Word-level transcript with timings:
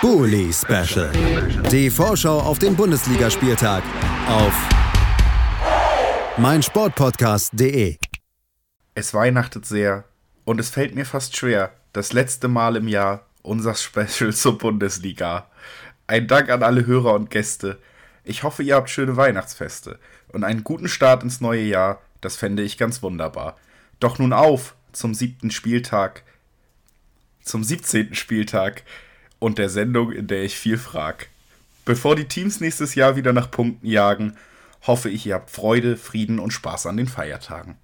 Bully 0.00 0.50
Special. 0.50 1.12
Die 1.70 1.90
Vorschau 1.90 2.38
auf 2.40 2.58
den 2.58 2.74
Bundesligaspieltag 2.74 3.82
auf 4.28 4.68
meinsportpodcast.de. 6.38 7.98
Es 8.94 9.12
weihnachtet 9.12 9.66
sehr 9.66 10.04
und 10.46 10.58
es 10.58 10.70
fällt 10.70 10.94
mir 10.94 11.04
fast 11.04 11.36
schwer, 11.36 11.72
das 11.92 12.14
letzte 12.14 12.48
Mal 12.48 12.76
im 12.76 12.88
Jahr 12.88 13.26
unser 13.42 13.74
Special 13.74 14.32
zur 14.32 14.56
Bundesliga. 14.56 15.50
Ein 16.06 16.26
Dank 16.28 16.48
an 16.48 16.62
alle 16.62 16.86
Hörer 16.86 17.12
und 17.12 17.28
Gäste. 17.28 17.78
Ich 18.24 18.42
hoffe, 18.42 18.62
ihr 18.62 18.76
habt 18.76 18.88
schöne 18.88 19.18
Weihnachtsfeste 19.18 19.98
und 20.28 20.44
einen 20.44 20.64
guten 20.64 20.88
Start 20.88 21.22
ins 21.22 21.42
neue 21.42 21.64
Jahr. 21.64 22.00
Das 22.22 22.36
fände 22.36 22.62
ich 22.62 22.78
ganz 22.78 23.02
wunderbar. 23.02 23.58
Doch 23.98 24.18
nun 24.18 24.32
auf 24.32 24.76
zum 24.92 25.12
siebten 25.12 25.50
Spieltag, 25.50 26.22
zum 27.42 27.62
17. 27.62 28.14
Spieltag 28.14 28.82
und 29.40 29.58
der 29.58 29.68
Sendung, 29.68 30.12
in 30.12 30.28
der 30.28 30.44
ich 30.44 30.56
viel 30.56 30.78
frag. 30.78 31.28
Bevor 31.84 32.14
die 32.14 32.26
Teams 32.26 32.60
nächstes 32.60 32.94
Jahr 32.94 33.16
wieder 33.16 33.32
nach 33.32 33.50
Punkten 33.50 33.86
jagen, 33.86 34.36
hoffe 34.86 35.10
ich, 35.10 35.26
ihr 35.26 35.34
habt 35.34 35.50
Freude, 35.50 35.96
Frieden 35.96 36.38
und 36.38 36.52
Spaß 36.52 36.86
an 36.86 36.96
den 36.96 37.08
Feiertagen. 37.08 37.74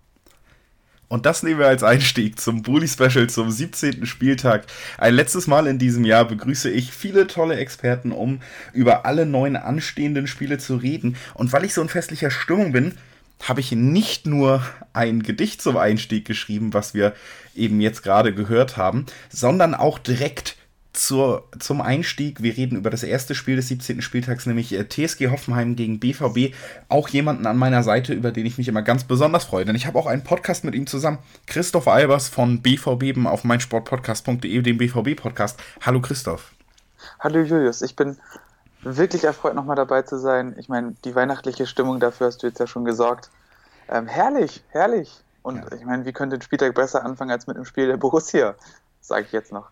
Und 1.09 1.25
das 1.25 1.43
nehmen 1.43 1.61
wir 1.61 1.69
als 1.69 1.85
Einstieg 1.85 2.41
zum 2.41 2.63
Bully 2.63 2.89
Special 2.89 3.29
zum 3.29 3.51
17. 3.51 4.07
Spieltag. 4.07 4.65
Ein 4.99 5.15
letztes 5.15 5.47
Mal 5.47 5.69
in 5.69 5.79
diesem 5.79 6.05
Jahr 6.05 6.25
begrüße 6.25 6.69
ich 6.69 6.93
viele 6.93 7.29
tolle 7.29 7.57
Experten, 7.57 8.11
um 8.11 8.41
über 8.73 9.07
alle 9.07 9.25
neun 9.25 9.55
anstehenden 9.55 10.27
Spiele 10.27 10.59
zu 10.59 10.77
reden. 10.77 11.17
Und 11.35 11.53
weil 11.53 11.65
ich 11.65 11.75
so 11.75 11.83
in 11.83 11.89
festlicher 11.89 12.31
Stimmung 12.31 12.73
bin, 12.73 12.95
habe 13.43 13.61
ich 13.61 13.71
nicht 13.71 14.27
nur 14.27 14.63
ein 14.93 15.23
Gedicht 15.23 15.63
zum 15.63 15.77
Einstieg 15.77 16.25
geschrieben, 16.25 16.75
was 16.75 16.93
wir 16.93 17.15
eben 17.55 17.81
jetzt 17.81 18.03
gerade 18.03 18.35
gehört 18.35 18.77
haben, 18.77 19.07
sondern 19.29 19.75
auch 19.75 19.99
direkt 19.99 20.57
zur, 20.97 21.45
zum 21.59 21.81
Einstieg. 21.81 22.43
Wir 22.43 22.57
reden 22.57 22.77
über 22.77 22.91
das 22.91 23.03
erste 23.03 23.35
Spiel 23.35 23.57
des 23.57 23.69
17. 23.69 24.03
Spieltags, 24.03 24.47
nämlich 24.47 24.73
äh, 24.73 24.89
TSG 24.89 25.29
Hoffenheim 25.31 25.77
gegen 25.77 26.01
BVB. 26.01 26.55
Auch 26.89 27.09
jemanden 27.09 27.47
an 27.47 27.57
meiner 27.57 27.83
Seite, 27.83 28.15
über 28.15 28.33
den 28.33 28.47
ich 28.47 28.59
mich 28.59 28.69
immer 28.69 28.83
ganz 28.83 29.05
besonders 29.05 29.45
freue. 29.45 29.65
Denn 29.65 29.77
ich 29.77 29.87
habe 29.87 29.99
auch 29.99 30.07
einen 30.07 30.25
Podcast 30.25 30.65
mit 30.65 30.75
ihm 30.75 30.87
zusammen. 30.87 31.19
Christoph 31.47 31.89
Albers 31.89 32.29
von 32.29 32.63
BVB 32.63 33.27
auf 33.27 33.45
meinsportpodcast.de, 33.45 34.63
dem 34.63 34.79
BVB-Podcast. 34.79 35.61
Hallo 35.83 36.01
Christoph. 36.01 36.53
Hallo 37.21 37.41
Julius, 37.41 37.83
ich 37.83 37.95
bin 37.95 38.17
wirklich 38.83 39.25
erfreut, 39.25 39.55
nochmal 39.55 39.77
dabei 39.77 40.03
zu 40.03 40.19
sein. 40.19 40.55
Ich 40.59 40.69
meine, 40.69 40.95
die 41.05 41.15
weihnachtliche 41.15 41.67
Stimmung 41.67 42.01
dafür 42.01 42.29
hast 42.29 42.43
du 42.43 42.47
jetzt 42.47 42.59
ja 42.59 42.67
schon 42.67 42.85
gesorgt. 42.85 43.31
Ähm, 43.89 44.07
herrlich, 44.07 44.65
herrlich. 44.71 45.23
Und 45.43 45.59
ja. 45.59 45.73
ich 45.77 45.85
meine, 45.85 46.05
wie 46.07 46.13
könnte 46.13 46.37
ein 46.37 46.43
Spieltag 46.43 46.75
besser 46.75 47.05
anfangen 47.05 47.31
als 47.31 47.47
mit 47.47 47.57
dem 47.57 47.65
Spiel 47.65 47.87
der 47.87 47.97
Borussia? 47.97 48.55
Sage 49.01 49.27
ich 49.27 49.33
jetzt 49.33 49.53
noch. 49.53 49.71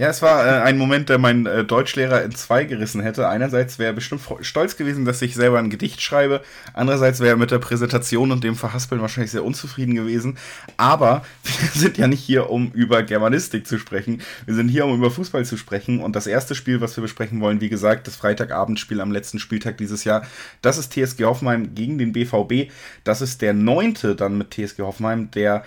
Ja, 0.00 0.08
es 0.08 0.22
war 0.22 0.46
äh, 0.46 0.62
ein 0.62 0.78
Moment, 0.78 1.10
der 1.10 1.18
mein 1.18 1.44
äh, 1.44 1.62
Deutschlehrer 1.62 2.24
in 2.24 2.34
zwei 2.34 2.64
gerissen 2.64 3.02
hätte. 3.02 3.28
Einerseits 3.28 3.78
wäre 3.78 3.90
er 3.90 3.92
bestimmt 3.92 4.22
stolz 4.40 4.78
gewesen, 4.78 5.04
dass 5.04 5.20
ich 5.20 5.34
selber 5.34 5.58
ein 5.58 5.68
Gedicht 5.68 6.00
schreibe. 6.00 6.40
Andererseits 6.72 7.20
wäre 7.20 7.32
er 7.32 7.36
mit 7.36 7.50
der 7.50 7.58
Präsentation 7.58 8.32
und 8.32 8.42
dem 8.42 8.56
Verhaspeln 8.56 9.02
wahrscheinlich 9.02 9.30
sehr 9.30 9.44
unzufrieden 9.44 9.94
gewesen. 9.94 10.38
Aber 10.78 11.22
wir 11.42 11.68
sind 11.78 11.98
ja 11.98 12.08
nicht 12.08 12.22
hier, 12.22 12.48
um 12.48 12.72
über 12.72 13.02
Germanistik 13.02 13.66
zu 13.66 13.78
sprechen. 13.78 14.22
Wir 14.46 14.54
sind 14.54 14.70
hier, 14.70 14.86
um 14.86 14.96
über 14.96 15.10
Fußball 15.10 15.44
zu 15.44 15.58
sprechen. 15.58 16.00
Und 16.00 16.16
das 16.16 16.26
erste 16.26 16.54
Spiel, 16.54 16.80
was 16.80 16.96
wir 16.96 17.02
besprechen 17.02 17.42
wollen, 17.42 17.60
wie 17.60 17.68
gesagt, 17.68 18.06
das 18.06 18.16
Freitagabendspiel 18.16 19.02
am 19.02 19.12
letzten 19.12 19.38
Spieltag 19.38 19.76
dieses 19.76 20.04
Jahr, 20.04 20.22
das 20.62 20.78
ist 20.78 20.94
TSG 20.94 21.24
Hoffenheim 21.24 21.74
gegen 21.74 21.98
den 21.98 22.12
BVB. 22.12 22.72
Das 23.04 23.20
ist 23.20 23.42
der 23.42 23.52
neunte 23.52 24.16
dann 24.16 24.38
mit 24.38 24.50
TSG 24.52 24.78
Hoffenheim, 24.78 25.30
der 25.30 25.62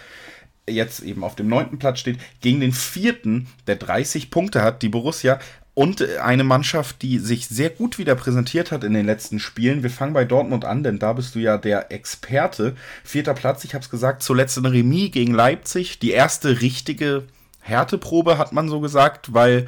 jetzt 0.67 1.02
eben 1.02 1.23
auf 1.23 1.36
dem 1.36 1.47
neunten 1.47 1.80
Platz 1.80 2.00
steht, 2.00 2.19
gegen 2.42 2.59
den 2.59 2.72
vierten, 2.72 3.47
der 3.67 3.75
30 3.75 4.31
Punkte 4.31 4.61
hat, 4.61 4.81
die 4.81 4.89
Borussia. 4.89 5.39
Und 5.75 6.08
eine 6.20 6.44
Mannschaft, 6.44 7.02
die 7.02 7.17
sich 7.17 7.47
sehr 7.47 7.72
gut 7.72 7.97
wieder 7.97 8.14
präsentiert 8.14 8.72
hat 8.72 8.83
in 8.83 8.94
den 8.94 9.08
letzten 9.08 9.39
Spielen. 9.39 9.81
Wir 9.81 9.89
fangen 9.89 10.14
bei 10.14 10.23
Dortmund 10.23 10.66
an, 10.66 10.83
denn 10.83 11.00
da 11.00 11.14
bist 11.14 11.33
du 11.33 11.39
ja 11.39 11.58
der 11.58 11.92
Experte. 11.92 12.75
Vierter 13.03 13.33
Platz, 13.33 13.64
ich 13.64 13.73
habe 13.73 13.83
es 13.83 13.89
gesagt, 13.89 14.21
zuletzt 14.21 14.58
ein 14.60 14.67
Remis 14.67 15.11
gegen 15.11 15.33
Leipzig. 15.33 15.98
Die 15.98 16.11
erste 16.11 16.61
richtige 16.61 17.23
Härteprobe, 17.61 18.38
hat 18.38 18.54
man 18.54 18.70
so 18.70 18.82
gesagt, 18.82 19.33
weil 19.33 19.65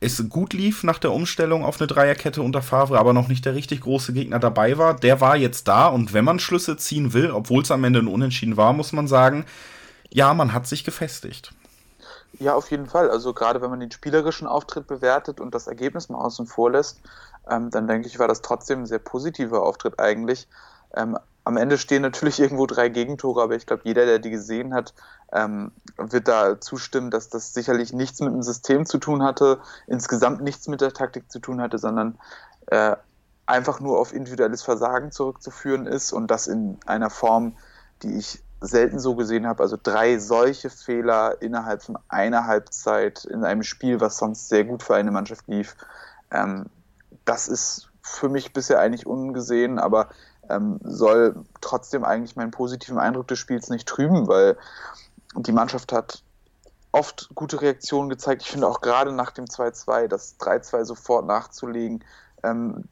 es 0.00 0.28
gut 0.28 0.52
lief 0.52 0.82
nach 0.82 0.98
der 0.98 1.12
Umstellung 1.12 1.64
auf 1.64 1.80
eine 1.80 1.86
Dreierkette 1.86 2.42
unter 2.42 2.62
Favre, 2.62 2.98
aber 2.98 3.12
noch 3.12 3.28
nicht 3.28 3.44
der 3.44 3.54
richtig 3.54 3.82
große 3.82 4.12
Gegner 4.12 4.38
dabei 4.38 4.78
war. 4.78 4.94
Der 4.96 5.20
war 5.20 5.36
jetzt 5.36 5.68
da 5.68 5.86
und 5.86 6.12
wenn 6.12 6.24
man 6.24 6.38
Schlüsse 6.38 6.76
ziehen 6.76 7.12
will, 7.12 7.30
obwohl 7.30 7.62
es 7.62 7.70
am 7.70 7.84
Ende 7.84 8.00
ein 8.00 8.08
Unentschieden 8.08 8.56
war, 8.56 8.72
muss 8.72 8.92
man 8.92 9.06
sagen, 9.06 9.44
ja, 10.10 10.34
man 10.34 10.52
hat 10.52 10.66
sich 10.66 10.84
gefestigt. 10.84 11.52
Ja, 12.38 12.54
auf 12.54 12.70
jeden 12.70 12.86
Fall. 12.86 13.10
Also 13.10 13.34
gerade 13.34 13.60
wenn 13.60 13.70
man 13.70 13.80
den 13.80 13.90
spielerischen 13.90 14.46
Auftritt 14.46 14.86
bewertet 14.86 15.40
und 15.40 15.54
das 15.54 15.66
Ergebnis 15.66 16.08
mal 16.08 16.18
außen 16.18 16.46
vor 16.46 16.70
lässt, 16.70 17.00
ähm, 17.48 17.70
dann 17.70 17.86
denke 17.86 18.06
ich, 18.06 18.18
war 18.18 18.28
das 18.28 18.42
trotzdem 18.42 18.80
ein 18.80 18.86
sehr 18.86 18.98
positiver 18.98 19.62
Auftritt 19.62 19.98
eigentlich. 19.98 20.48
Ähm, 20.94 21.18
am 21.44 21.56
Ende 21.56 21.78
stehen 21.78 22.02
natürlich 22.02 22.40
irgendwo 22.40 22.66
drei 22.66 22.88
Gegentore, 22.88 23.42
aber 23.42 23.56
ich 23.56 23.66
glaube, 23.66 23.82
jeder, 23.84 24.06
der 24.06 24.18
die 24.18 24.30
gesehen 24.30 24.74
hat, 24.74 24.94
ähm, 25.32 25.72
wird 25.96 26.28
da 26.28 26.60
zustimmen, 26.60 27.10
dass 27.10 27.28
das 27.28 27.54
sicherlich 27.54 27.92
nichts 27.92 28.20
mit 28.20 28.32
dem 28.32 28.42
System 28.42 28.86
zu 28.86 28.98
tun 28.98 29.22
hatte, 29.22 29.60
insgesamt 29.86 30.40
nichts 30.40 30.68
mit 30.68 30.80
der 30.80 30.92
Taktik 30.92 31.30
zu 31.30 31.38
tun 31.40 31.60
hatte, 31.60 31.78
sondern 31.78 32.18
äh, 32.66 32.96
einfach 33.46 33.80
nur 33.80 33.98
auf 33.98 34.12
individuelles 34.12 34.62
Versagen 34.62 35.10
zurückzuführen 35.10 35.86
ist 35.86 36.12
und 36.12 36.28
das 36.30 36.46
in 36.46 36.78
einer 36.86 37.10
Form, 37.10 37.56
die 38.02 38.16
ich 38.16 38.42
selten 38.60 38.98
so 38.98 39.14
gesehen 39.14 39.46
habe. 39.46 39.62
Also 39.62 39.78
drei 39.82 40.18
solche 40.18 40.70
Fehler 40.70 41.40
innerhalb 41.40 41.82
von 41.82 41.98
einer 42.08 42.46
Halbzeit 42.46 43.24
in 43.24 43.44
einem 43.44 43.62
Spiel, 43.62 44.00
was 44.00 44.18
sonst 44.18 44.48
sehr 44.48 44.64
gut 44.64 44.82
für 44.82 44.94
eine 44.94 45.10
Mannschaft 45.10 45.48
lief. 45.48 45.76
Ähm, 46.30 46.66
das 47.24 47.48
ist 47.48 47.88
für 48.02 48.28
mich 48.28 48.52
bisher 48.52 48.80
eigentlich 48.80 49.06
ungesehen, 49.06 49.78
aber 49.78 50.08
ähm, 50.48 50.80
soll 50.82 51.44
trotzdem 51.60 52.04
eigentlich 52.04 52.36
meinen 52.36 52.50
positiven 52.50 52.98
Eindruck 52.98 53.28
des 53.28 53.38
Spiels 53.38 53.68
nicht 53.70 53.88
trüben, 53.88 54.28
weil 54.28 54.56
die 55.36 55.52
Mannschaft 55.52 55.92
hat 55.92 56.22
oft 56.92 57.30
gute 57.34 57.60
Reaktionen 57.62 58.08
gezeigt. 58.08 58.42
Ich 58.42 58.50
finde 58.50 58.66
auch 58.66 58.80
gerade 58.80 59.12
nach 59.12 59.30
dem 59.30 59.44
2-2, 59.44 60.08
das 60.08 60.38
3-2 60.40 60.84
sofort 60.84 61.26
nachzulegen, 61.26 62.04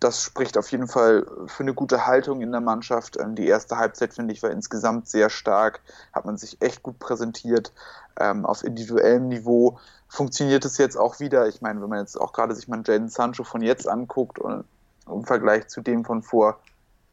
das 0.00 0.22
spricht 0.22 0.58
auf 0.58 0.70
jeden 0.70 0.88
Fall 0.88 1.26
für 1.46 1.62
eine 1.62 1.74
gute 1.74 2.06
Haltung 2.06 2.40
in 2.40 2.52
der 2.52 2.60
Mannschaft. 2.60 3.16
Ähm, 3.18 3.34
die 3.34 3.46
erste 3.46 3.78
Halbzeit, 3.78 4.14
finde 4.14 4.32
ich, 4.32 4.42
war 4.42 4.50
insgesamt 4.50 5.08
sehr 5.08 5.30
stark, 5.30 5.80
hat 6.12 6.24
man 6.24 6.36
sich 6.36 6.60
echt 6.60 6.82
gut 6.82 6.98
präsentiert. 6.98 7.72
Ähm, 8.18 8.44
auf 8.44 8.62
individuellem 8.64 9.28
Niveau 9.28 9.78
funktioniert 10.08 10.64
es 10.64 10.76
jetzt 10.78 10.96
auch 10.96 11.20
wieder. 11.20 11.48
Ich 11.48 11.62
meine, 11.62 11.80
wenn 11.80 11.88
man 11.88 12.00
jetzt 12.00 12.20
auch 12.20 12.32
gerade 12.32 12.54
sich 12.54 12.68
mal 12.68 12.82
Jaden 12.84 13.08
Sancho 13.08 13.44
von 13.44 13.62
jetzt 13.62 13.88
anguckt 13.88 14.38
und 14.38 14.64
im 15.06 15.24
Vergleich 15.24 15.68
zu 15.68 15.80
dem 15.80 16.04
von 16.04 16.22
vor, 16.22 16.58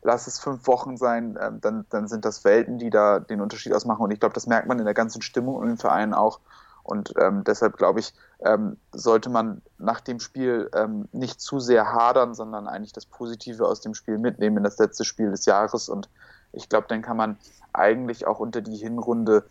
lass 0.02 0.28
es 0.28 0.40
fünf 0.40 0.68
Wochen 0.68 0.98
sein, 0.98 1.38
dann, 1.62 1.86
dann 1.90 2.08
sind 2.08 2.26
das 2.26 2.44
Welten, 2.44 2.78
die 2.78 2.90
da 2.90 3.20
den 3.20 3.42
Unterschied 3.42 3.74
ausmachen. 3.74 4.04
Und 4.04 4.12
ich 4.12 4.20
glaube, 4.20 4.34
das 4.34 4.48
merkt 4.48 4.68
man 4.68 4.80
in 4.80 4.86
der 4.86 4.94
ganzen 4.94 5.22
Stimmung 5.22 5.56
und 5.56 5.70
im 5.70 5.78
Verein 5.78 6.14
auch. 6.14 6.40
Und 6.86 7.14
ähm, 7.20 7.44
deshalb 7.44 7.78
glaube 7.78 8.00
ich, 8.00 8.14
ähm, 8.46 8.78
sollte 8.92 9.30
man 9.30 9.62
nach 9.80 10.02
dem 10.02 10.20
Spiel 10.20 10.70
ähm, 10.76 11.10
nicht 11.12 11.42
zu 11.42 11.60
sehr 11.60 11.92
hadern, 11.92 12.36
sondern 12.36 12.68
eigentlich 12.68 12.94
das 12.94 13.08
Positive 13.08 13.68
aus 13.68 13.82
dem 13.82 13.96
Spiel 13.96 14.20
mitnehmen 14.20 14.58
in 14.58 14.64
das 14.64 14.78
letzte 14.78 15.04
Spiel 15.04 15.32
des 15.32 15.46
Jahres. 15.46 15.90
Und 15.90 16.10
ich 16.54 16.70
glaube, 16.70 16.86
dann 16.88 17.02
kann 17.02 17.18
man 17.18 17.38
eigentlich 17.74 18.28
auch 18.28 18.40
unter 18.40 18.62
die 18.62 18.78
Hinrunde 18.78 19.46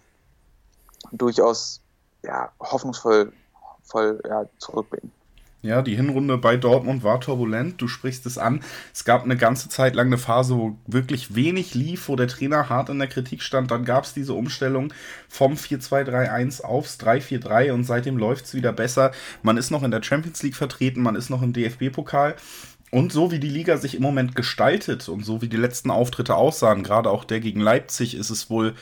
durchaus 1.10 1.80
ja, 2.22 2.52
hoffnungsvoll 2.60 3.32
voll, 3.82 4.20
ja, 4.26 4.46
zurückblicken. 4.58 5.12
Ja, 5.64 5.80
die 5.80 5.96
Hinrunde 5.96 6.36
bei 6.36 6.58
Dortmund 6.58 7.04
war 7.04 7.22
turbulent. 7.22 7.80
Du 7.80 7.88
sprichst 7.88 8.26
es 8.26 8.36
an. 8.36 8.60
Es 8.92 9.06
gab 9.06 9.24
eine 9.24 9.38
ganze 9.38 9.70
Zeit 9.70 9.94
lang 9.94 10.08
eine 10.08 10.18
Phase, 10.18 10.54
wo 10.58 10.76
wirklich 10.86 11.34
wenig 11.34 11.72
lief, 11.72 12.10
wo 12.10 12.16
der 12.16 12.28
Trainer 12.28 12.68
hart 12.68 12.90
in 12.90 12.98
der 12.98 13.08
Kritik 13.08 13.42
stand. 13.42 13.70
Dann 13.70 13.86
gab 13.86 14.04
es 14.04 14.12
diese 14.12 14.34
Umstellung 14.34 14.92
vom 15.26 15.54
4-2-3-1 15.54 16.60
aufs 16.60 17.00
3-4-3 17.00 17.72
und 17.72 17.84
seitdem 17.84 18.18
läuft 18.18 18.44
es 18.44 18.54
wieder 18.54 18.74
besser. 18.74 19.12
Man 19.42 19.56
ist 19.56 19.70
noch 19.70 19.82
in 19.82 19.90
der 19.90 20.02
Champions 20.02 20.42
League 20.42 20.54
vertreten, 20.54 21.00
man 21.00 21.16
ist 21.16 21.30
noch 21.30 21.40
im 21.40 21.54
DFB-Pokal. 21.54 22.36
Und 22.90 23.10
so 23.10 23.30
wie 23.30 23.40
die 23.40 23.48
Liga 23.48 23.78
sich 23.78 23.94
im 23.94 24.02
Moment 24.02 24.36
gestaltet 24.36 25.08
und 25.08 25.24
so 25.24 25.40
wie 25.40 25.48
die 25.48 25.56
letzten 25.56 25.90
Auftritte 25.90 26.36
aussahen, 26.36 26.82
gerade 26.82 27.08
auch 27.08 27.24
der 27.24 27.40
gegen 27.40 27.60
Leipzig, 27.60 28.14
ist 28.14 28.28
es 28.28 28.50
wohl 28.50 28.74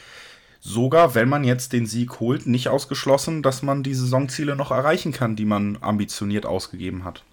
sogar, 0.62 1.14
wenn 1.14 1.29
man 1.29 1.43
jetzt 1.43 1.73
den 1.73 1.87
Sieg 1.87 2.20
holt, 2.20 2.47
nicht 2.47 2.69
ausgeschlossen, 2.69 3.43
dass 3.43 3.62
man 3.62 3.82
die 3.82 3.94
Saisonziele 3.94 4.55
noch 4.55 4.70
erreichen 4.70 5.12
kann, 5.12 5.35
die 5.35 5.44
man 5.44 5.76
ambitioniert 5.81 6.47
ausgegeben 6.47 7.05
hat. 7.05 7.25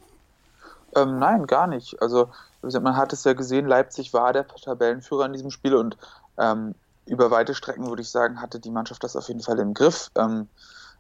Ähm, 0.96 1.20
nein, 1.20 1.46
gar 1.46 1.68
nicht. 1.68 2.02
Also 2.02 2.30
man 2.64 2.98
hat 2.98 3.14
es 3.14 3.24
ja 3.24 3.34
gesehen, 3.34 3.68
Leipzig 3.68 4.14
war 4.14 4.34
der 4.34 4.48
Tabellenführer 4.48 5.28
in 5.28 5.34
diesem 5.34 5.52
Spiel 5.52 5.76
und 5.76 5.96
ähm, 6.38 6.74
über 7.06 7.30
weite 7.30 7.54
Strecken 7.54 7.88
würde 7.88 8.02
ich 8.02 8.10
sagen, 8.10 8.42
hatte 8.42 8.60
die 8.60 8.72
Mannschaft 8.72 9.04
das 9.04 9.16
auf 9.16 9.28
jeden 9.28 9.42
Fall 9.42 9.60
im 9.60 9.76
Griff. 9.76 10.10
Ähm, 10.16 10.48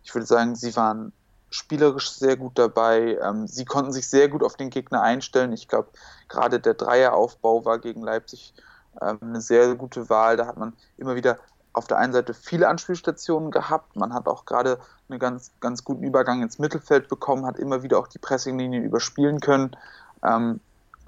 ich 0.03 0.13
würde 0.13 0.27
sagen, 0.27 0.55
sie 0.55 0.75
waren 0.75 1.11
spielerisch 1.49 2.11
sehr 2.11 2.37
gut 2.37 2.59
dabei. 2.59 3.17
Ähm, 3.23 3.47
sie 3.47 3.65
konnten 3.65 3.91
sich 3.91 4.07
sehr 4.07 4.29
gut 4.29 4.43
auf 4.43 4.55
den 4.55 4.69
Gegner 4.69 5.01
einstellen. 5.01 5.51
Ich 5.51 5.67
glaube, 5.67 5.89
gerade 6.27 6.59
der 6.59 6.75
Dreieraufbau 6.75 7.65
war 7.65 7.79
gegen 7.79 8.03
Leipzig 8.03 8.53
ähm, 9.01 9.17
eine 9.21 9.41
sehr 9.41 9.73
gute 9.75 10.09
Wahl. 10.09 10.37
Da 10.37 10.45
hat 10.45 10.57
man 10.57 10.73
immer 10.97 11.15
wieder 11.15 11.39
auf 11.73 11.87
der 11.87 11.97
einen 11.97 12.13
Seite 12.13 12.33
viele 12.33 12.67
Anspielstationen 12.67 13.51
gehabt. 13.51 13.95
Man 13.95 14.13
hat 14.13 14.27
auch 14.27 14.45
gerade 14.45 14.79
einen 15.09 15.19
ganz, 15.19 15.51
ganz 15.59 15.83
guten 15.83 16.03
Übergang 16.03 16.41
ins 16.41 16.59
Mittelfeld 16.59 17.07
bekommen, 17.07 17.45
hat 17.45 17.57
immer 17.57 17.83
wieder 17.83 17.99
auch 17.99 18.07
die 18.07 18.19
Pressinglinien 18.19 18.83
überspielen 18.83 19.39
können. 19.39 19.75
Ähm, 20.23 20.59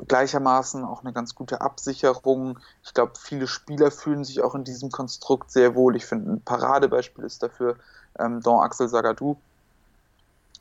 gleichermaßen 0.07 0.83
auch 0.83 1.01
eine 1.01 1.13
ganz 1.13 1.35
gute 1.35 1.61
Absicherung. 1.61 2.59
Ich 2.83 2.93
glaube, 2.93 3.13
viele 3.19 3.47
Spieler 3.47 3.91
fühlen 3.91 4.23
sich 4.23 4.41
auch 4.41 4.55
in 4.55 4.63
diesem 4.63 4.91
Konstrukt 4.91 5.51
sehr 5.51 5.75
wohl. 5.75 5.95
Ich 5.95 6.05
finde, 6.05 6.33
ein 6.33 6.41
Paradebeispiel 6.41 7.23
ist 7.23 7.43
dafür 7.43 7.75
ähm, 8.19 8.41
Don 8.41 8.61
Axel 8.61 8.87
Sagadou. 8.87 9.37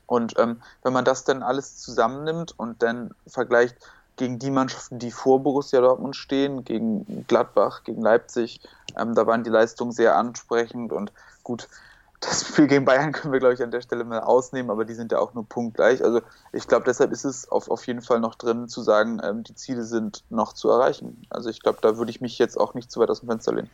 Und 0.05 0.37
ähm, 0.37 0.61
wenn 0.83 0.93
man 0.93 1.05
das 1.05 1.23
dann 1.23 1.41
alles 1.41 1.77
zusammennimmt 1.77 2.57
und 2.57 2.83
dann 2.83 3.15
vergleicht 3.27 3.77
gegen 4.21 4.37
die 4.37 4.51
Mannschaften, 4.51 4.99
die 4.99 5.09
vor 5.09 5.41
Borussia 5.41 5.81
Dortmund 5.81 6.15
stehen, 6.15 6.63
gegen 6.63 7.25
Gladbach, 7.27 7.83
gegen 7.83 8.03
Leipzig, 8.03 8.61
ähm, 8.95 9.15
da 9.15 9.25
waren 9.25 9.43
die 9.43 9.49
Leistungen 9.49 9.91
sehr 9.91 10.15
ansprechend 10.15 10.93
und 10.93 11.11
gut, 11.41 11.67
das 12.21 12.47
Spiel 12.47 12.67
gegen 12.67 12.85
Bayern 12.85 13.11
können 13.11 13.33
wir, 13.33 13.39
glaube 13.39 13.55
ich, 13.55 13.63
an 13.63 13.71
der 13.71 13.81
Stelle 13.81 14.03
mal 14.03 14.19
ausnehmen, 14.19 14.69
aber 14.69 14.85
die 14.85 14.93
sind 14.93 15.11
ja 15.11 15.17
auch 15.17 15.33
nur 15.33 15.43
punktgleich. 15.43 16.03
Also 16.03 16.21
ich 16.53 16.67
glaube, 16.67 16.83
deshalb 16.85 17.11
ist 17.11 17.25
es 17.25 17.49
auf, 17.49 17.67
auf 17.67 17.87
jeden 17.87 18.03
Fall 18.03 18.19
noch 18.19 18.35
drin 18.35 18.67
zu 18.67 18.83
sagen, 18.83 19.19
ähm, 19.23 19.43
die 19.43 19.55
Ziele 19.55 19.83
sind 19.83 20.23
noch 20.29 20.53
zu 20.53 20.69
erreichen. 20.69 21.25
Also 21.31 21.49
ich 21.49 21.61
glaube, 21.61 21.79
da 21.81 21.97
würde 21.97 22.11
ich 22.11 22.21
mich 22.21 22.37
jetzt 22.37 22.59
auch 22.59 22.75
nicht 22.75 22.91
zu 22.91 22.99
weit 22.99 23.09
aus 23.09 23.21
dem 23.21 23.29
Fenster 23.29 23.55
lehnen. 23.55 23.71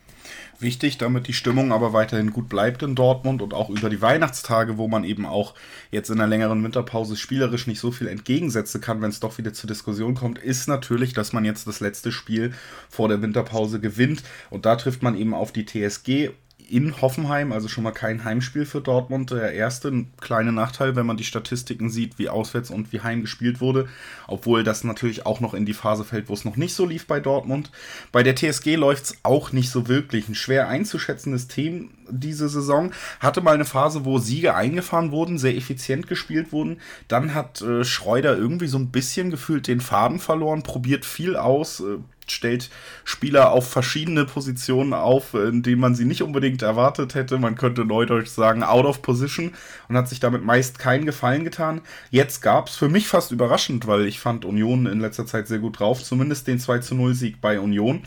Wichtig, 0.58 0.96
damit 0.96 1.28
die 1.28 1.34
Stimmung 1.34 1.72
aber 1.72 1.92
weiterhin 1.92 2.32
gut 2.32 2.48
bleibt 2.48 2.82
in 2.82 2.94
Dortmund 2.94 3.42
und 3.42 3.52
auch 3.52 3.68
über 3.68 3.90
die 3.90 4.00
Weihnachtstage, 4.00 4.78
wo 4.78 4.88
man 4.88 5.04
eben 5.04 5.26
auch 5.26 5.52
jetzt 5.90 6.08
in 6.08 6.18
einer 6.18 6.26
längeren 6.26 6.64
Winterpause 6.64 7.16
spielerisch 7.16 7.66
nicht 7.66 7.80
so 7.80 7.90
viel 7.90 8.08
entgegensetzen 8.08 8.80
kann, 8.80 9.02
wenn 9.02 9.10
es 9.10 9.20
doch 9.20 9.36
wieder 9.36 9.52
zur 9.52 9.68
Diskussion 9.68 10.14
kommt, 10.14 10.38
ist 10.38 10.68
natürlich, 10.68 11.12
dass 11.12 11.34
man 11.34 11.44
jetzt 11.44 11.66
das 11.66 11.80
letzte 11.80 12.12
Spiel 12.12 12.54
vor 12.88 13.08
der 13.08 13.20
Winterpause 13.20 13.78
gewinnt. 13.78 14.22
Und 14.48 14.64
da 14.64 14.76
trifft 14.76 15.02
man 15.02 15.14
eben 15.16 15.34
auf 15.34 15.52
die 15.52 15.66
TSG 15.66 16.30
in 16.68 17.00
Hoffenheim, 17.00 17.50
also 17.50 17.66
schon 17.66 17.84
mal 17.84 17.92
kein 17.92 18.24
Heimspiel 18.24 18.66
für 18.66 18.80
Dortmund. 18.80 19.30
Der 19.30 19.52
erste 19.52 20.04
kleine 20.20 20.52
Nachteil, 20.52 20.96
wenn 20.96 21.06
man 21.06 21.16
die 21.16 21.24
Statistiken 21.24 21.88
sieht, 21.88 22.18
wie 22.18 22.28
auswärts 22.28 22.70
und 22.70 22.92
wie 22.92 23.00
heim 23.00 23.22
gespielt 23.22 23.60
wurde, 23.60 23.88
obwohl 24.26 24.64
das 24.64 24.84
natürlich 24.84 25.24
auch 25.24 25.40
noch 25.40 25.54
in 25.54 25.64
die 25.64 25.72
Phase 25.72 26.04
fällt, 26.04 26.28
wo 26.28 26.34
es 26.34 26.44
noch 26.44 26.56
nicht 26.56 26.74
so 26.74 26.84
lief 26.84 27.06
bei 27.06 27.20
Dortmund. 27.20 27.70
Bei 28.12 28.22
der 28.22 28.36
TSG 28.36 28.76
läuft 28.76 29.04
es 29.04 29.16
auch 29.22 29.52
nicht 29.52 29.70
so 29.70 29.88
wirklich. 29.88 30.28
Ein 30.28 30.34
schwer 30.34 30.68
einzuschätzendes 30.68 31.48
Team 31.48 31.90
diese 32.10 32.48
Saison. 32.48 32.92
Hatte 33.20 33.40
mal 33.40 33.54
eine 33.54 33.64
Phase, 33.64 34.04
wo 34.04 34.18
Siege 34.18 34.54
eingefahren 34.54 35.10
wurden, 35.10 35.38
sehr 35.38 35.56
effizient 35.56 36.06
gespielt 36.06 36.52
wurden. 36.52 36.80
Dann 37.08 37.34
hat 37.34 37.62
äh, 37.62 37.84
Schreuder 37.84 38.36
irgendwie 38.36 38.68
so 38.68 38.78
ein 38.78 38.90
bisschen 38.90 39.30
gefühlt 39.30 39.66
den 39.66 39.80
Faden 39.80 40.18
verloren, 40.18 40.62
probiert 40.62 41.04
viel 41.04 41.36
aus, 41.36 41.80
äh, 41.80 41.98
stellt 42.32 42.70
Spieler 43.04 43.52
auf 43.52 43.68
verschiedene 43.70 44.24
Positionen 44.24 44.94
auf, 44.94 45.34
in 45.34 45.62
denen 45.62 45.80
man 45.80 45.94
sie 45.94 46.04
nicht 46.04 46.22
unbedingt 46.22 46.62
erwartet 46.62 47.14
hätte. 47.14 47.38
Man 47.38 47.56
könnte 47.56 47.84
neudeutsch 47.84 48.28
sagen, 48.28 48.62
out 48.62 48.84
of 48.84 49.02
position 49.02 49.52
und 49.88 49.96
hat 49.96 50.08
sich 50.08 50.20
damit 50.20 50.44
meist 50.44 50.78
keinen 50.78 51.06
Gefallen 51.06 51.44
getan. 51.44 51.80
Jetzt 52.10 52.40
gab 52.40 52.68
es 52.68 52.76
für 52.76 52.88
mich 52.88 53.08
fast 53.08 53.32
überraschend, 53.32 53.86
weil 53.86 54.06
ich 54.06 54.20
fand 54.20 54.44
Union 54.44 54.86
in 54.86 55.00
letzter 55.00 55.26
Zeit 55.26 55.48
sehr 55.48 55.58
gut 55.58 55.78
drauf, 55.78 56.02
zumindest 56.02 56.46
den 56.46 56.58
2 56.58 56.78
zu 56.78 56.94
0 56.94 57.14
Sieg 57.14 57.40
bei 57.40 57.60
Union. 57.60 58.02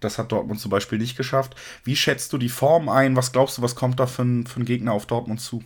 Das 0.00 0.18
hat 0.18 0.32
Dortmund 0.32 0.60
zum 0.60 0.70
Beispiel 0.70 0.98
nicht 0.98 1.16
geschafft. 1.16 1.54
Wie 1.82 1.96
schätzt 1.96 2.32
du 2.32 2.38
die 2.38 2.48
Form 2.48 2.88
ein? 2.88 3.16
Was 3.16 3.32
glaubst 3.32 3.58
du, 3.58 3.62
was 3.62 3.74
kommt 3.74 4.00
da 4.00 4.06
für 4.06 4.22
ein, 4.22 4.46
für 4.46 4.60
ein 4.60 4.66
Gegner 4.66 4.92
auf 4.92 5.06
Dortmund 5.06 5.40
zu? 5.40 5.62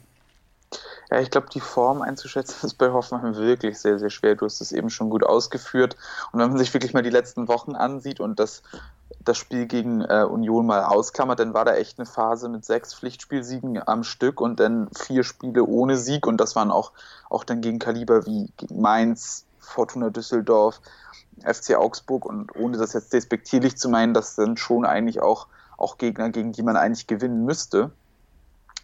Ja, 1.10 1.20
ich 1.20 1.30
glaube, 1.30 1.48
die 1.52 1.60
Form 1.60 2.02
einzuschätzen 2.02 2.58
ist 2.66 2.74
bei 2.74 2.90
Hoffenheim 2.90 3.36
wirklich 3.36 3.78
sehr, 3.78 3.98
sehr 3.98 4.10
schwer. 4.10 4.34
Du 4.34 4.44
hast 4.44 4.60
es 4.60 4.72
eben 4.72 4.90
schon 4.90 5.10
gut 5.10 5.24
ausgeführt. 5.24 5.96
Und 6.32 6.40
wenn 6.40 6.50
man 6.50 6.58
sich 6.58 6.72
wirklich 6.74 6.92
mal 6.94 7.02
die 7.02 7.10
letzten 7.10 7.48
Wochen 7.48 7.74
ansieht 7.74 8.20
und 8.20 8.38
das, 8.38 8.62
das 9.24 9.38
Spiel 9.38 9.66
gegen 9.66 10.02
äh, 10.02 10.26
Union 10.28 10.66
mal 10.66 10.84
ausklammert, 10.84 11.40
dann 11.40 11.54
war 11.54 11.64
da 11.64 11.74
echt 11.74 11.98
eine 11.98 12.06
Phase 12.06 12.48
mit 12.48 12.64
sechs 12.64 12.94
Pflichtspielsiegen 12.94 13.86
am 13.86 14.04
Stück 14.04 14.40
und 14.40 14.60
dann 14.60 14.88
vier 14.94 15.24
Spiele 15.24 15.64
ohne 15.64 15.96
Sieg. 15.96 16.26
Und 16.26 16.38
das 16.38 16.56
waren 16.56 16.70
auch, 16.70 16.92
auch 17.30 17.44
dann 17.44 17.60
gegen 17.60 17.78
Kaliber 17.78 18.26
wie 18.26 18.52
gegen 18.56 18.80
Mainz, 18.80 19.46
Fortuna 19.58 20.10
Düsseldorf, 20.10 20.80
FC 21.42 21.76
Augsburg. 21.76 22.26
Und 22.26 22.54
ohne 22.56 22.76
das 22.76 22.92
jetzt 22.92 23.12
despektierlich 23.14 23.78
zu 23.78 23.88
meinen, 23.88 24.12
das 24.12 24.36
sind 24.36 24.60
schon 24.60 24.84
eigentlich 24.84 25.22
auch, 25.22 25.46
auch 25.78 25.96
Gegner, 25.96 26.28
gegen 26.28 26.52
die 26.52 26.62
man 26.62 26.76
eigentlich 26.76 27.06
gewinnen 27.06 27.44
müsste. 27.46 27.92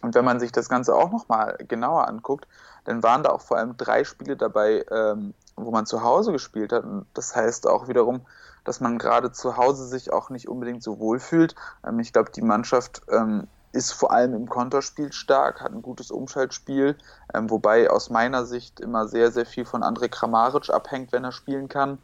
Und 0.01 0.13
wenn 0.15 0.25
man 0.25 0.39
sich 0.39 0.51
das 0.51 0.69
Ganze 0.69 0.93
auch 0.93 1.11
nochmal 1.11 1.57
genauer 1.67 2.07
anguckt, 2.07 2.47
dann 2.83 3.01
waren 3.01 3.23
da 3.23 3.29
auch 3.31 3.41
vor 3.41 3.57
allem 3.57 3.77
drei 3.77 4.03
Spiele 4.03 4.37
dabei, 4.37 4.85
ähm, 4.91 5.33
wo 5.55 5.71
man 5.71 5.85
zu 5.85 6.03
Hause 6.03 6.31
gespielt 6.31 6.71
hat. 6.71 6.83
Und 6.83 7.07
das 7.13 7.35
heißt 7.35 7.67
auch 7.67 7.87
wiederum, 7.87 8.21
dass 8.63 8.81
man 8.81 8.97
gerade 8.97 9.31
zu 9.31 9.57
Hause 9.57 9.85
sich 9.87 10.11
auch 10.11 10.29
nicht 10.29 10.47
unbedingt 10.47 10.83
so 10.83 10.99
wohl 10.99 11.19
fühlt. 11.19 11.55
Ähm, 11.85 11.99
ich 11.99 12.13
glaube, 12.13 12.31
die 12.31 12.41
Mannschaft 12.41 13.01
ähm, 13.09 13.47
ist 13.71 13.91
vor 13.91 14.11
allem 14.11 14.33
im 14.33 14.47
Konterspiel 14.47 15.11
stark, 15.11 15.61
hat 15.61 15.71
ein 15.71 15.81
gutes 15.81 16.09
Umschaltspiel, 16.09 16.97
ähm, 17.33 17.49
wobei 17.49 17.89
aus 17.89 18.09
meiner 18.09 18.45
Sicht 18.45 18.79
immer 18.79 19.07
sehr, 19.07 19.31
sehr 19.31 19.45
viel 19.45 19.65
von 19.65 19.83
André 19.83 20.07
Kramaric 20.07 20.69
abhängt, 20.69 21.11
wenn 21.11 21.23
er 21.23 21.31
spielen 21.31 21.67
kann. 21.67 21.97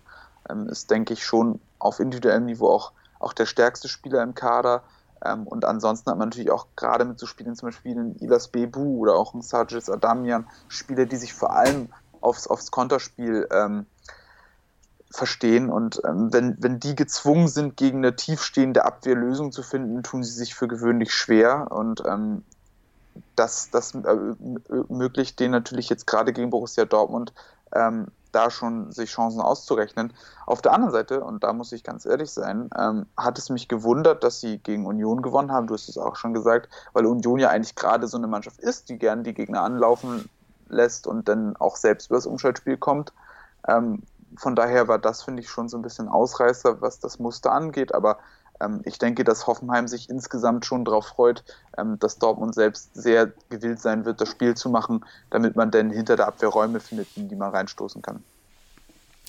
Ähm, 0.49 0.67
ist, 0.67 0.91
denke 0.91 1.13
ich, 1.13 1.25
schon 1.25 1.59
auf 1.79 1.99
individuellem 1.99 2.45
Niveau 2.45 2.69
auch, 2.69 2.91
auch 3.19 3.33
der 3.33 3.45
stärkste 3.45 3.87
Spieler 3.87 4.21
im 4.21 4.35
Kader. 4.35 4.83
Ähm, 5.23 5.47
und 5.47 5.65
ansonsten 5.65 6.09
hat 6.09 6.17
man 6.17 6.29
natürlich 6.29 6.51
auch 6.51 6.67
gerade 6.75 7.05
mit 7.05 7.19
so 7.19 7.25
Spielen, 7.25 7.55
zum 7.55 7.69
Beispiel 7.69 7.91
in 7.93 8.15
Ilas 8.19 8.47
Bebu 8.47 8.99
oder 8.99 9.15
auch 9.15 9.33
in 9.33 9.41
Sargis 9.41 9.89
Adamian, 9.89 10.47
Spieler, 10.67 11.05
die 11.05 11.17
sich 11.17 11.33
vor 11.33 11.53
allem 11.55 11.89
aufs, 12.21 12.47
aufs 12.47 12.71
Konterspiel 12.71 13.47
ähm, 13.51 13.85
verstehen. 15.11 15.69
Und 15.69 16.01
ähm, 16.05 16.31
wenn, 16.33 16.57
wenn 16.59 16.79
die 16.79 16.95
gezwungen 16.95 17.47
sind, 17.47 17.77
gegen 17.77 17.99
eine 17.99 18.15
tiefstehende 18.15 18.85
Abwehrlösung 18.85 19.51
zu 19.51 19.63
finden, 19.63 20.03
tun 20.03 20.23
sie 20.23 20.33
sich 20.33 20.55
für 20.55 20.67
gewöhnlich 20.67 21.13
schwer. 21.13 21.67
Und 21.71 22.03
ähm, 22.05 22.43
das, 23.35 23.69
das 23.69 23.93
äh, 23.93 24.17
ermöglicht 24.69 25.39
denen 25.39 25.51
natürlich 25.51 25.89
jetzt 25.89 26.07
gerade 26.07 26.33
gegen 26.33 26.49
Borussia 26.49 26.85
Dortmund 26.85 27.33
ähm, 27.73 28.07
da 28.31 28.49
schon 28.49 28.91
sich 28.91 29.11
Chancen 29.11 29.41
auszurechnen. 29.41 30.13
Auf 30.45 30.61
der 30.61 30.73
anderen 30.73 30.91
Seite, 30.91 31.23
und 31.23 31.43
da 31.43 31.53
muss 31.53 31.71
ich 31.71 31.83
ganz 31.83 32.05
ehrlich 32.05 32.31
sein, 32.31 32.69
ähm, 32.77 33.05
hat 33.17 33.37
es 33.37 33.49
mich 33.49 33.67
gewundert, 33.67 34.23
dass 34.23 34.39
sie 34.39 34.57
gegen 34.57 34.85
Union 34.85 35.21
gewonnen 35.21 35.51
haben. 35.51 35.67
Du 35.67 35.73
hast 35.73 35.89
es 35.89 35.97
auch 35.97 36.15
schon 36.15 36.33
gesagt, 36.33 36.69
weil 36.93 37.05
Union 37.05 37.39
ja 37.39 37.49
eigentlich 37.49 37.75
gerade 37.75 38.07
so 38.07 38.17
eine 38.17 38.27
Mannschaft 38.27 38.59
ist, 38.59 38.89
die 38.89 38.97
gern 38.97 39.23
die 39.23 39.33
Gegner 39.33 39.61
anlaufen 39.61 40.29
lässt 40.67 41.07
und 41.07 41.27
dann 41.27 41.55
auch 41.57 41.75
selbst 41.75 42.09
über 42.09 42.17
das 42.17 42.25
Umschaltspiel 42.25 42.77
kommt. 42.77 43.13
Ähm, 43.67 44.03
von 44.37 44.55
daher 44.55 44.87
war 44.87 44.99
das, 44.99 45.23
finde 45.23 45.41
ich, 45.41 45.49
schon 45.49 45.67
so 45.67 45.77
ein 45.77 45.81
bisschen 45.81 46.07
Ausreißer, 46.07 46.81
was 46.81 46.99
das 46.99 47.19
Muster 47.19 47.51
angeht. 47.51 47.93
Aber 47.93 48.17
ich 48.83 48.99
denke, 48.99 49.23
dass 49.23 49.47
Hoffenheim 49.47 49.87
sich 49.87 50.09
insgesamt 50.09 50.65
schon 50.65 50.85
darauf 50.85 51.07
freut, 51.07 51.43
ähm, 51.77 51.97
dass 51.99 52.19
Dortmund 52.19 52.53
selbst 52.55 52.93
sehr 52.93 53.31
gewillt 53.49 53.79
sein 53.79 54.05
wird, 54.05 54.21
das 54.21 54.29
Spiel 54.29 54.55
zu 54.55 54.69
machen, 54.69 55.05
damit 55.29 55.55
man 55.55 55.71
dann 55.71 55.89
hinter 55.89 56.15
der 56.15 56.27
Abwehr 56.27 56.49
Räume 56.49 56.79
findet, 56.79 57.07
in 57.15 57.29
die 57.29 57.35
man 57.35 57.51
reinstoßen 57.51 58.01
kann. 58.01 58.23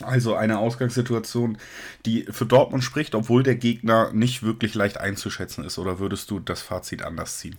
Also 0.00 0.34
eine 0.34 0.58
Ausgangssituation, 0.58 1.58
die 2.06 2.24
für 2.24 2.46
Dortmund 2.46 2.82
spricht, 2.82 3.14
obwohl 3.14 3.42
der 3.42 3.56
Gegner 3.56 4.10
nicht 4.12 4.42
wirklich 4.42 4.74
leicht 4.74 4.98
einzuschätzen 4.98 5.64
ist. 5.64 5.78
Oder 5.78 5.98
würdest 5.98 6.30
du 6.30 6.40
das 6.40 6.60
Fazit 6.62 7.02
anders 7.02 7.38
ziehen? 7.38 7.56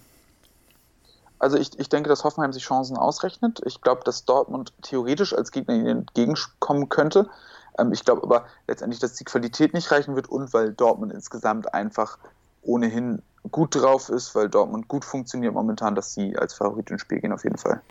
Also 1.39 1.57
ich, 1.57 1.77
ich 1.77 1.89
denke, 1.89 2.09
dass 2.09 2.23
Hoffenheim 2.23 2.53
sich 2.53 2.63
Chancen 2.63 2.97
ausrechnet. 2.97 3.61
Ich 3.65 3.81
glaube, 3.81 4.01
dass 4.05 4.25
Dortmund 4.25 4.73
theoretisch 4.81 5.33
als 5.33 5.51
Gegner 5.51 5.75
ihnen 5.75 5.87
entgegenkommen 5.87 6.89
könnte. 6.89 7.29
Ähm, 7.77 7.91
ich 7.91 8.03
glaube 8.05 8.23
aber 8.23 8.45
letztendlich, 8.67 8.99
dass 8.99 9.13
die 9.13 9.23
Qualität 9.23 9.73
nicht 9.73 9.91
reichen 9.91 10.15
wird 10.15 10.29
und 10.29 10.53
weil 10.53 10.73
Dortmund 10.73 11.13
insgesamt 11.13 11.73
einfach 11.73 12.17
ohnehin 12.61 13.21
gut 13.51 13.75
drauf 13.75 14.09
ist, 14.09 14.35
weil 14.35 14.49
Dortmund 14.49 14.87
gut 14.87 15.03
funktioniert 15.05 15.53
momentan, 15.53 15.95
dass 15.95 16.13
sie 16.13 16.37
als 16.37 16.53
Favorit 16.53 16.89
ins 16.91 17.01
Spiel 17.01 17.19
gehen 17.19 17.33
auf 17.33 17.43
jeden 17.43 17.57
Fall. 17.57 17.81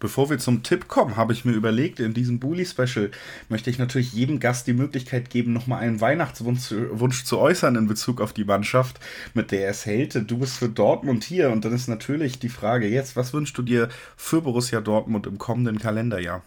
Bevor 0.00 0.30
wir 0.30 0.38
zum 0.38 0.62
Tipp 0.62 0.86
kommen, 0.86 1.16
habe 1.16 1.32
ich 1.32 1.44
mir 1.44 1.52
überlegt, 1.52 1.98
in 1.98 2.14
diesem 2.14 2.38
Bully-Special 2.38 3.10
möchte 3.48 3.68
ich 3.68 3.80
natürlich 3.80 4.12
jedem 4.12 4.38
Gast 4.38 4.68
die 4.68 4.72
Möglichkeit 4.72 5.28
geben, 5.28 5.52
nochmal 5.52 5.80
einen 5.80 6.00
Weihnachtswunsch 6.00 6.72
Wunsch 6.92 7.24
zu 7.24 7.38
äußern 7.38 7.74
in 7.74 7.88
Bezug 7.88 8.20
auf 8.20 8.32
die 8.32 8.44
Mannschaft, 8.44 9.00
mit 9.34 9.50
der 9.50 9.62
er 9.62 9.70
es 9.70 9.86
hält. 9.86 10.30
Du 10.30 10.38
bist 10.38 10.56
für 10.56 10.68
Dortmund 10.68 11.24
hier 11.24 11.50
und 11.50 11.64
dann 11.64 11.74
ist 11.74 11.88
natürlich 11.88 12.38
die 12.38 12.48
Frage 12.48 12.86
jetzt, 12.86 13.16
was 13.16 13.32
wünschst 13.32 13.58
du 13.58 13.62
dir 13.62 13.88
für 14.16 14.40
Borussia 14.40 14.80
Dortmund 14.80 15.26
im 15.26 15.36
kommenden 15.36 15.80
Kalenderjahr? 15.80 16.42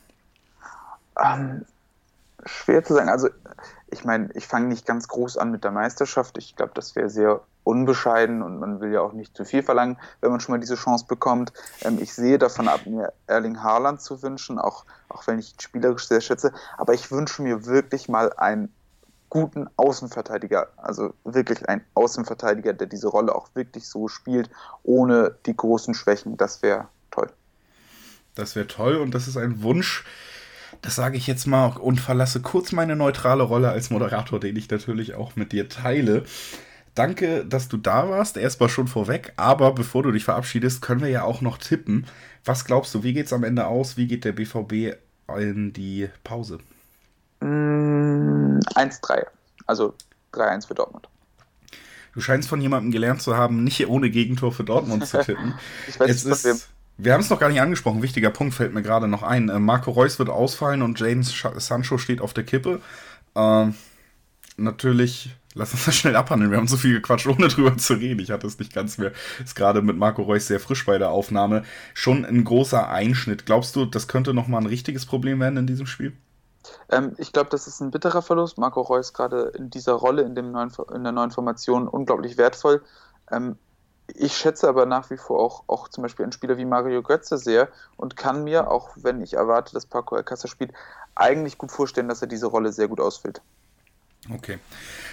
Ähm, 1.22 1.66
schwer 2.46 2.84
zu 2.84 2.94
sagen. 2.94 3.10
Also, 3.10 3.30
ich 3.90 4.04
meine, 4.06 4.30
ich 4.34 4.48
fange 4.48 4.68
nicht 4.68 4.86
ganz 4.86 5.08
groß 5.08 5.38
an 5.38 5.52
mit 5.52 5.64
der 5.64 5.72
Meisterschaft. 5.72 6.38
Ich 6.38 6.56
glaube, 6.56 6.72
das 6.76 6.96
wäre 6.96 7.10
sehr 7.10 7.42
unbescheiden 7.64 8.42
und 8.42 8.60
man 8.60 8.80
will 8.80 8.92
ja 8.92 9.02
auch 9.02 9.14
nicht 9.14 9.36
zu 9.36 9.46
viel 9.46 9.64
verlangen, 9.64 9.98
wenn 10.20 10.32
man 10.32 10.40
schon 10.40 10.54
mal 10.54 10.60
diese 10.60 10.76
Chance 10.76 11.06
bekommt. 11.08 11.54
Ähm, 11.82 12.00
ich 12.02 12.14
sehe 12.14 12.38
davon 12.38 12.68
ab, 12.68 12.86
mir 12.86 13.14
Erling 13.28 13.62
Haaland 13.62 14.02
zu 14.02 14.22
wünschen, 14.24 14.58
auch, 14.60 14.86
auch 15.10 15.28
wenn 15.28 15.40
ich 15.40 15.54
ihn 15.54 15.60
spielerisch 15.60 16.08
sehr 16.08 16.22
schätze. 16.22 16.54
Aber 16.78 16.94
ich 16.94 17.12
wünsche 17.12 17.42
mir 17.42 17.66
wirklich 17.66 18.10
mal 18.10 18.34
einen 18.34 18.74
guten 19.30 19.70
Außenverteidiger, 19.78 20.68
also 20.76 21.14
wirklich 21.24 21.68
einen 21.70 21.84
Außenverteidiger, 21.94 22.74
der 22.74 22.88
diese 22.88 23.08
Rolle 23.08 23.34
auch 23.34 23.48
wirklich 23.54 23.88
so 23.88 24.08
spielt, 24.08 24.50
ohne 24.84 25.36
die 25.46 25.56
großen 25.56 25.94
Schwächen. 25.94 26.36
Das 26.36 26.62
wäre 26.62 26.90
toll. 27.12 27.30
Das 28.36 28.56
wäre 28.56 28.68
toll 28.68 28.98
und 28.98 29.14
das 29.14 29.28
ist 29.28 29.38
ein 29.38 29.64
Wunsch, 29.64 30.04
das 30.82 30.96
sage 30.96 31.18
ich 31.18 31.28
jetzt 31.28 31.46
mal 31.48 31.78
und 31.78 32.00
verlasse 32.00 32.42
kurz 32.42 32.72
meine 32.72 32.96
neutrale 32.96 33.44
Rolle 33.44 33.70
als 33.70 33.90
Moderator, 33.90 34.40
den 34.40 34.56
ich 34.56 34.70
natürlich 34.70 35.16
auch 35.16 35.36
mit 35.36 35.52
dir 35.52 35.70
teile. 35.70 36.24
danke, 36.96 37.46
dass 37.46 37.68
du 37.70 37.78
da 37.78 38.10
warst. 38.10 38.38
Erstmal 38.38 38.70
schon 38.70 38.88
vorweg. 38.88 39.34
Aber 39.38 39.74
bevor 39.74 40.04
du 40.04 40.12
dich 40.12 40.24
verabschiedest, 40.24 40.82
können 40.82 41.02
wir 41.02 41.10
ja 41.10 41.24
auch 41.24 41.42
noch 41.42 41.58
tippen. 41.58 42.06
Was 42.46 42.66
glaubst 42.66 42.94
du, 42.96 43.04
wie 43.04 43.14
geht 43.14 43.28
es 43.28 43.34
am 43.34 43.44
Ende 43.44 43.68
aus? 43.68 43.98
Wie 43.98 44.08
geht 44.08 44.26
der 44.26 44.34
BVB 44.34 44.98
in 45.38 45.74
die 45.74 46.10
Pause? 46.24 46.60
Mm, 47.40 48.60
1-3. 48.76 49.26
Also 49.68 49.94
3-1 50.34 50.68
für 50.68 50.74
Dortmund. 50.74 51.08
Du 52.14 52.20
scheinst 52.20 52.50
von 52.50 52.60
jemandem 52.60 52.92
gelernt 52.92 53.22
zu 53.22 53.38
haben, 53.38 53.64
nicht 53.64 53.88
ohne 53.88 54.10
Gegentor 54.10 54.52
für 54.52 54.64
Dortmund 54.64 55.08
zu 55.08 55.24
tippen. 55.24 55.54
ich 55.88 56.00
weiß 56.00 56.10
es 56.10 56.26
nicht, 56.26 56.46
ist, 56.46 56.70
wir 56.98 57.14
haben 57.14 57.22
es 57.22 57.30
noch 57.30 57.40
gar 57.40 57.50
nicht 57.50 57.62
angesprochen. 57.62 58.04
Wichtiger 58.04 58.30
Punkt 58.30 58.54
fällt 58.54 58.74
mir 58.74 58.82
gerade 58.82 59.08
noch 59.08 59.24
ein. 59.24 59.50
Äh, 59.50 59.60
Marco 59.60 59.92
Reus 59.92 60.20
wird 60.20 60.30
ausfallen 60.30 60.82
und 60.82 61.00
James 61.00 61.34
Sancho 61.58 61.98
steht 61.98 62.22
auf 62.22 62.34
der 62.34 62.44
Kippe. 62.44 62.82
Ähm, 63.36 63.76
natürlich, 64.58 65.36
lass 65.54 65.74
uns 65.74 65.86
das 65.86 65.96
schnell 65.96 66.16
abhandeln. 66.16 66.52
Wir 66.52 66.58
haben 66.58 66.68
so 66.68 66.78
viel 66.78 66.94
gequatscht, 66.94 67.28
ohne 67.28 67.48
drüber 67.48 67.78
zu 67.78 67.94
reden. 67.94 68.20
Ich 68.20 68.32
hatte 68.32 68.48
es 68.48 68.60
nicht 68.60 68.74
ganz 68.74 68.98
mehr. 68.98 69.12
Ist 69.44 69.56
gerade 69.56 69.82
mit 69.82 69.98
Marco 69.98 70.22
Reus 70.22 70.48
sehr 70.48 70.60
frisch 70.60 70.86
bei 70.86 70.98
der 70.98 71.10
Aufnahme. 71.10 71.64
Schon 71.94 72.26
ein 72.26 72.44
großer 72.44 72.90
Einschnitt. 72.90 73.46
Glaubst 73.46 73.76
du, 73.76 73.86
das 73.86 74.08
könnte 74.08 74.34
nochmal 74.34 74.62
ein 74.62 74.68
richtiges 74.68 75.06
Problem 75.06 75.40
werden 75.40 75.58
in 75.58 75.68
diesem 75.68 75.88
Spiel? 75.88 76.14
Ähm, 76.90 77.16
ich 77.18 77.32
glaube, 77.34 77.50
das 77.50 77.68
ist 77.68 77.82
ein 77.82 77.92
bitterer 77.92 78.22
Verlust. 78.22 78.58
Marco 78.58 78.82
Reus 78.82 79.14
gerade 79.14 79.52
in 79.58 79.70
dieser 79.70 79.94
Rolle, 79.94 80.22
in, 80.24 80.36
dem 80.36 80.52
neuen, 80.52 80.72
in 80.94 81.04
der 81.04 81.12
neuen 81.12 81.32
Formation 81.32 81.88
unglaublich 81.88 82.38
wertvoll. 82.38 82.84
Ähm, 83.32 83.58
ich 84.16 84.36
schätze 84.36 84.68
aber 84.68 84.86
nach 84.86 85.10
wie 85.10 85.18
vor 85.18 85.40
auch, 85.40 85.64
auch 85.68 85.88
zum 85.88 86.04
Beispiel 86.04 86.24
einen 86.24 86.32
Spieler 86.32 86.58
wie 86.58 86.66
Mario 86.66 87.02
Götze 87.02 87.38
sehr 87.38 87.70
und 87.98 88.16
kann 88.16 88.44
mir, 88.44 88.70
auch 88.70 88.90
wenn 88.96 89.22
ich 89.22 89.34
erwarte, 89.34 89.74
dass 89.74 89.86
Paco 89.86 90.16
Alcázar 90.16 90.50
spielt, 90.50 90.72
eigentlich 91.16 91.58
gut 91.58 91.72
vorstellen, 91.72 92.08
dass 92.08 92.22
er 92.22 92.28
diese 92.28 92.48
Rolle 92.48 92.72
sehr 92.72 92.88
gut 92.88 93.00
ausfüllt. 93.00 93.42
Okay, 94.30 94.60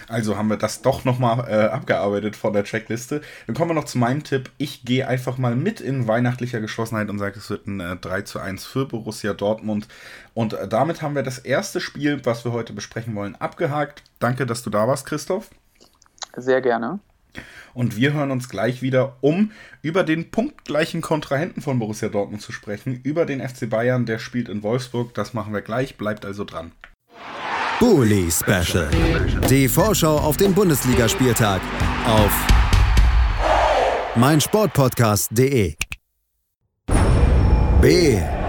also 0.06 0.36
haben 0.36 0.48
wir 0.48 0.58
das 0.58 0.82
doch 0.82 1.06
nochmal 1.06 1.48
äh, 1.48 1.68
abgearbeitet 1.68 2.36
von 2.36 2.52
der 2.52 2.64
Checkliste. 2.64 3.22
Dann 3.46 3.56
kommen 3.56 3.70
wir 3.70 3.74
noch 3.74 3.84
zu 3.84 3.96
meinem 3.96 4.22
Tipp. 4.22 4.50
Ich 4.58 4.84
gehe 4.84 5.08
einfach 5.08 5.38
mal 5.38 5.56
mit 5.56 5.80
in 5.80 6.06
weihnachtlicher 6.06 6.60
Geschlossenheit 6.60 7.08
und 7.08 7.18
sage, 7.18 7.38
es 7.38 7.48
wird 7.48 7.66
ein 7.66 7.80
äh, 7.80 7.96
3 7.96 8.22
zu 8.22 8.38
1 8.38 8.66
für 8.66 8.84
Borussia 8.86 9.32
Dortmund. 9.32 9.88
Und 10.34 10.52
äh, 10.52 10.68
damit 10.68 11.00
haben 11.00 11.14
wir 11.14 11.22
das 11.22 11.38
erste 11.38 11.80
Spiel, 11.80 12.20
was 12.26 12.44
wir 12.44 12.52
heute 12.52 12.74
besprechen 12.74 13.14
wollen, 13.14 13.34
abgehakt. 13.36 14.02
Danke, 14.18 14.44
dass 14.44 14.62
du 14.62 14.68
da 14.68 14.86
warst, 14.86 15.06
Christoph. 15.06 15.48
Sehr 16.36 16.60
gerne. 16.60 17.00
Und 17.74 17.96
wir 17.96 18.12
hören 18.12 18.30
uns 18.30 18.48
gleich 18.48 18.82
wieder, 18.82 19.16
um 19.20 19.52
über 19.82 20.04
den 20.04 20.30
punktgleichen 20.30 21.00
Kontrahenten 21.00 21.62
von 21.62 21.78
Borussia 21.78 22.08
Dortmund 22.08 22.42
zu 22.42 22.52
sprechen, 22.52 23.00
über 23.02 23.26
den 23.26 23.46
FC 23.46 23.68
Bayern, 23.70 24.06
der 24.06 24.18
spielt 24.18 24.48
in 24.48 24.62
Wolfsburg. 24.62 25.14
Das 25.14 25.34
machen 25.34 25.52
wir 25.52 25.62
gleich, 25.62 25.96
bleibt 25.96 26.24
also 26.24 26.44
dran. 26.44 26.72
Bully 27.78 28.28
Special. 28.30 28.88
Die 29.48 29.68
Vorschau 29.68 30.16
auf 30.16 30.36
den 30.36 30.52
Bundesligaspieltag 30.52 31.60
auf 32.06 32.32
meinsportpodcast.de. 34.16 35.74
BVB. 37.80 38.48